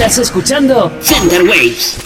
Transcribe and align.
Estás 0.00 0.16
escuchando 0.16 0.88
Center 1.02 1.42
Waves. 1.42 2.00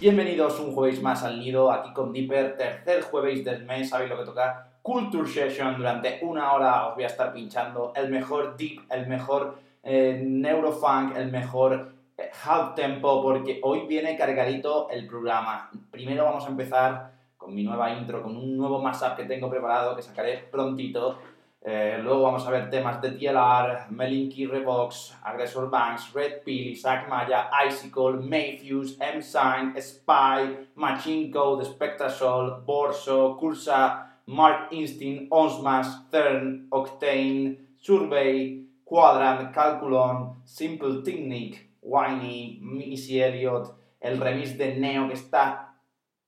Bienvenidos 0.00 0.58
un 0.58 0.72
jueves 0.72 1.00
más 1.00 1.22
al 1.22 1.38
nido, 1.38 1.70
aquí 1.70 1.92
con 1.92 2.12
Dipper, 2.12 2.56
tercer 2.56 3.02
jueves 3.02 3.44
del 3.44 3.64
mes, 3.64 3.88
sabéis 3.88 4.10
lo 4.10 4.18
que 4.18 4.24
toca, 4.24 4.72
Culture 4.82 5.28
Session, 5.28 5.76
durante 5.76 6.18
una 6.22 6.52
hora 6.52 6.88
os 6.88 6.96
voy 6.96 7.04
a 7.04 7.06
estar 7.06 7.32
pinchando 7.32 7.92
el 7.94 8.10
mejor 8.10 8.56
deep, 8.56 8.80
el 8.90 9.06
mejor 9.06 9.58
eh, 9.84 10.24
neurofunk, 10.26 11.16
el 11.16 11.30
mejor 11.30 11.92
eh, 12.18 12.32
half 12.44 12.74
tempo, 12.74 13.22
porque 13.22 13.60
hoy 13.62 13.86
viene 13.86 14.16
cargadito 14.16 14.90
el 14.90 15.06
programa. 15.06 15.70
Primero 15.92 16.24
vamos 16.24 16.44
a 16.46 16.48
empezar 16.48 17.12
con 17.36 17.54
mi 17.54 17.62
nueva 17.62 17.92
intro, 17.92 18.24
con 18.24 18.36
un 18.36 18.56
nuevo 18.56 18.82
mashup 18.82 19.14
que 19.14 19.24
tengo 19.24 19.48
preparado, 19.48 19.94
que 19.94 20.02
sacaré 20.02 20.48
prontito, 20.50 21.20
eh, 21.66 21.98
luego 22.02 22.24
vamos 22.24 22.46
a 22.46 22.50
ver 22.50 22.68
temas 22.68 23.00
de 23.00 23.12
TLR, 23.12 23.90
Melinky 23.90 24.46
Revox, 24.46 25.16
Aggressor 25.22 25.70
Banks, 25.70 26.12
Red 26.12 26.42
Pill, 26.44 26.72
Isaac 26.72 27.08
Maya, 27.08 27.48
Icicle, 27.66 28.18
Mayfuse, 28.18 28.98
M-Sign, 29.00 29.74
Spy, 29.80 30.68
Machine 30.74 31.30
Code, 31.30 31.64
Spectrasol, 31.64 32.62
Borso, 32.66 33.38
Cursa, 33.40 34.06
Mark 34.26 34.72
Instinct, 34.72 35.30
Onsmas, 35.30 36.10
Thern, 36.10 36.66
Octane, 36.70 37.56
Survey, 37.78 38.66
Quadrant, 38.84 39.50
Calculon, 39.54 40.36
Simple 40.44 41.02
Technique, 41.02 41.70
Whiny, 41.80 42.58
Missy 42.60 43.22
Elliott, 43.22 43.74
el 44.00 44.20
remix 44.20 44.58
de 44.58 44.74
Neo 44.76 45.08
que 45.08 45.14
está 45.14 45.78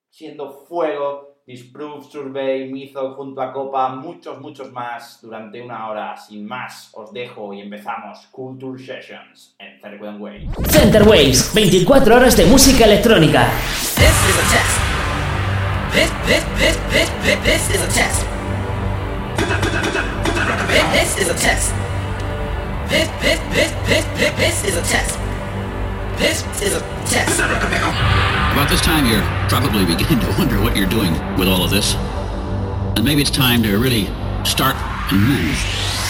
siendo 0.09 0.51
fuego, 0.51 1.36
Disprove, 1.47 2.05
Survey, 2.11 2.67
Mizo 2.73 3.15
junto 3.15 3.41
a 3.41 3.53
Copa, 3.53 3.91
muchos, 3.91 4.41
muchos 4.41 4.73
más 4.73 5.21
durante 5.23 5.63
una 5.63 5.89
hora. 5.89 6.17
Sin 6.17 6.45
más, 6.45 6.91
os 6.93 7.13
dejo 7.13 7.55
y 7.55 7.61
empezamos 7.61 8.27
Culture 8.33 8.77
Sessions 8.85 9.55
en 9.61 9.81
Center 9.81 10.19
Waves. 10.19 10.51
Center 10.69 11.05
Waves, 11.05 11.53
24 11.55 12.17
horas 12.17 12.37
de 12.37 12.47
música 12.47 12.85
electrónica. 12.87 13.47
This 13.79 14.11
is 14.27 14.37
a 14.37 14.47
test. 14.51 14.81
This, 15.95 16.11
this, 16.27 16.45
this, 16.59 16.77
this, 16.91 17.11
this, 17.23 17.39
this 17.45 17.71
is 17.77 17.83
a 17.83 17.95
test. 17.95 18.27
This, 20.67 20.85
this 20.93 21.19
is 21.23 21.29
a 21.29 21.35
test. 21.35 21.73
This, 22.89 23.09
this, 23.23 23.41
this, 23.55 23.73
this, 23.87 24.05
this, 24.19 24.33
this 24.35 24.65
is 24.65 24.77
a 24.77 24.83
test. 24.83 25.26
This 26.19 26.45
is 26.63 26.75
a 26.75 26.81
test. 27.05 27.39
About 27.39 28.71
this 28.71 28.81
time, 28.81 29.05
you're 29.05 29.21
probably 29.51 29.85
beginning 29.85 30.21
to 30.21 30.35
wonder 30.39 30.63
what 30.63 30.75
you're 30.75 30.89
doing 30.89 31.13
with 31.37 31.47
all 31.47 31.63
of 31.63 31.71
this. 31.71 31.95
And 32.97 33.05
maybe 33.05 33.21
it's 33.21 33.31
time 33.31 33.63
to 33.65 33.77
really 33.77 34.07
start 34.43 34.77
and 35.13 35.21
move. 35.21 36.06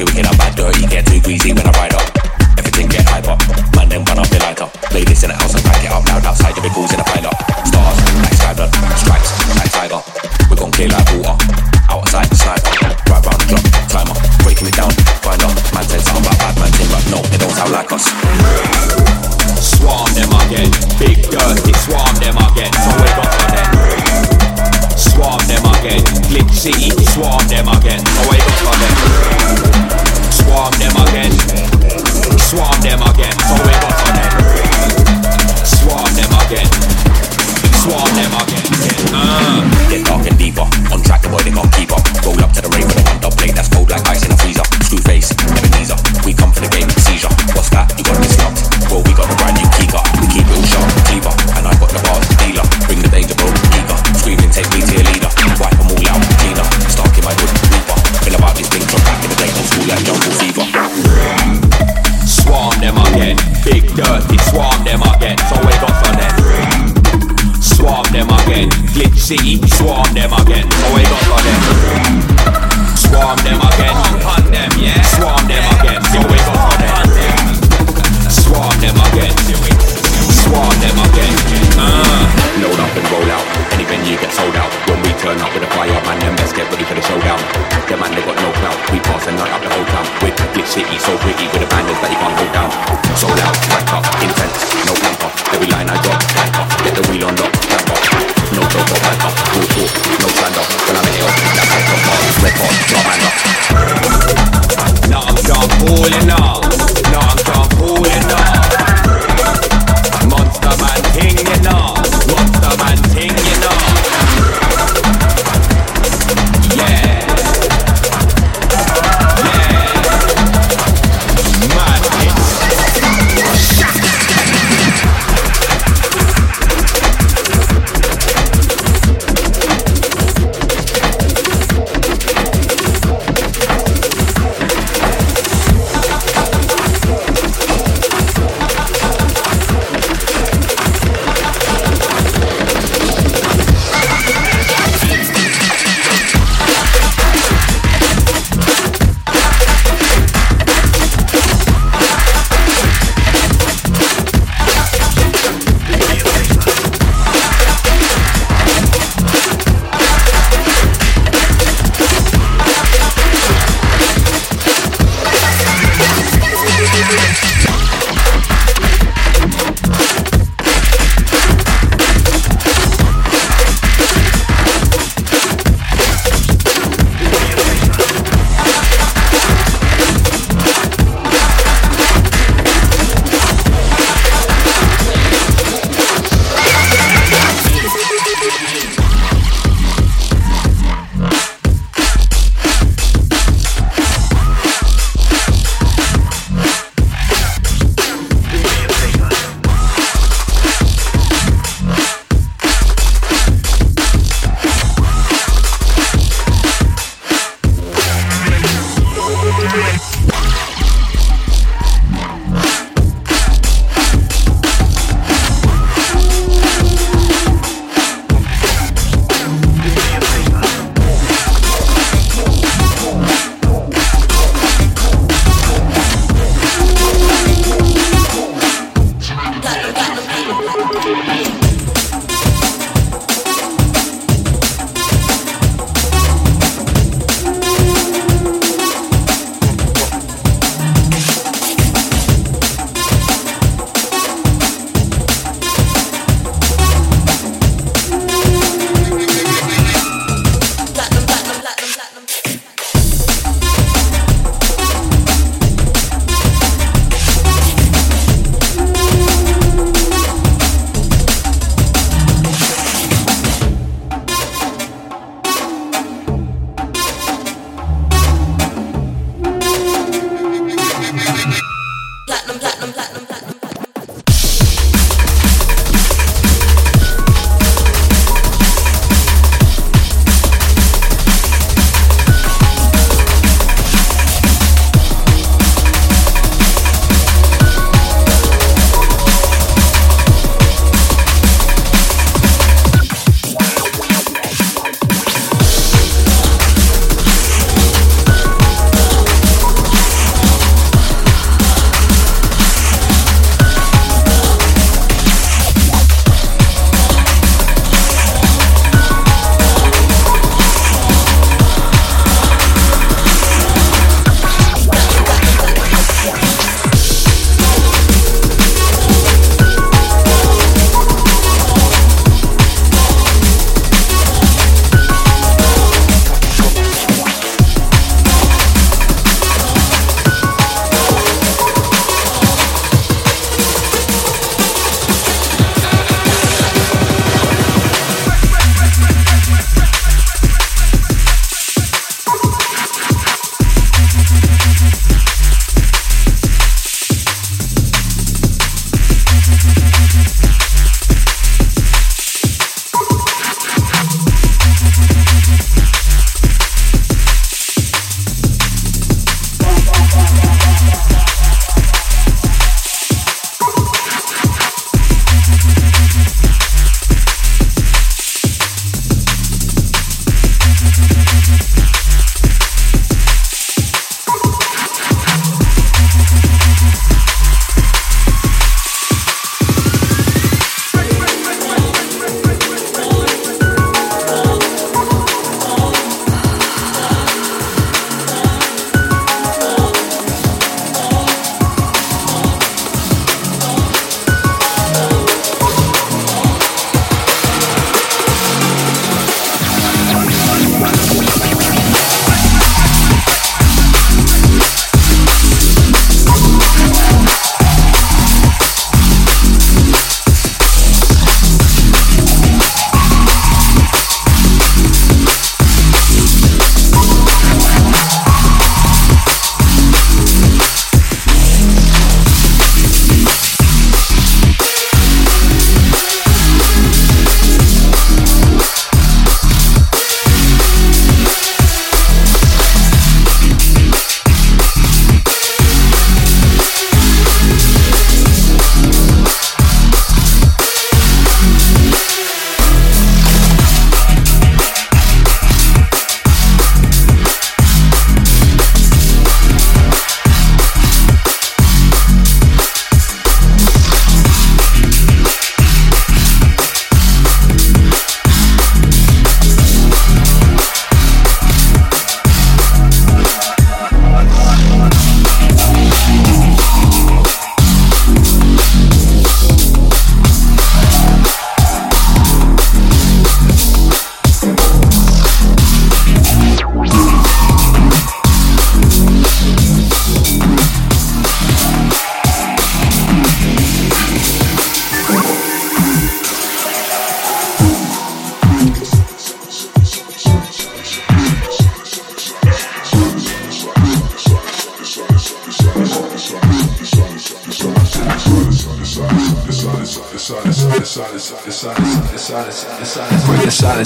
que 0.00 0.14
we 0.14 0.22
up 0.22 0.36
bother, 0.38 0.72
he 0.78 0.86
get 0.86 1.06
too 1.06 1.20
greasy 1.20 1.52
when 1.52 1.69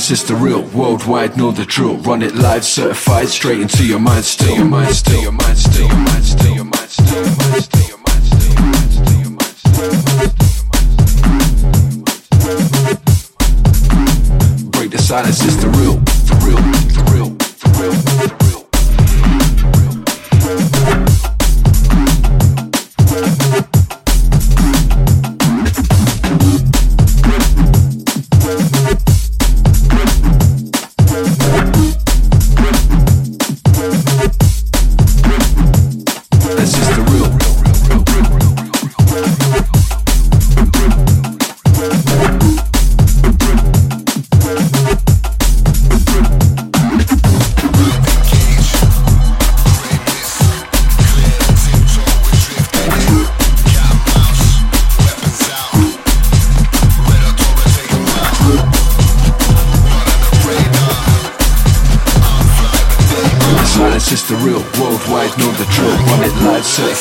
Silence, 0.04 0.20
it's 0.20 0.28
the 0.28 0.36
real. 0.36 0.60
Worldwide, 0.78 1.38
know 1.38 1.50
the 1.50 1.64
drill. 1.64 1.96
Run 1.96 2.20
it 2.20 2.34
live, 2.34 2.62
certified, 2.62 3.28
straight 3.28 3.60
into 3.60 3.86
your 3.86 3.98
mind. 3.98 4.22
Still 4.26 4.54
your 4.54 4.66
mind, 4.66 4.94
still 4.94 5.22
your 5.22 5.32
mind, 5.32 5.56
still 5.56 5.86
your 5.86 5.96
mind, 5.96 6.24
still 6.24 6.54
your 6.54 6.64
mind, 6.64 6.90
still 6.90 7.16
your 7.16 7.24
mind, 7.24 7.62
still 7.62 7.88
your 7.88 7.96
mind, 7.96 8.22
still 8.28 8.50
your 8.52 8.58
mind, 8.60 8.92
still 8.92 9.20
your 9.22 9.30
mind, 9.30 9.56
still 9.56 9.80
your 9.80 10.44
mind. 14.60 14.72
Break 14.72 14.90
the 14.90 14.98
silence, 14.98 15.42
it's 15.42 15.63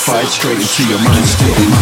Fight 0.06 0.28
straight 0.28 0.58
into 0.58 0.90
your 0.90 1.00
mind 1.00 1.26
state. 1.26 1.73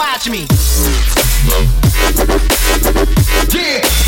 Watch 0.00 0.30
me. 0.30 0.46
Yeah. 3.52 3.99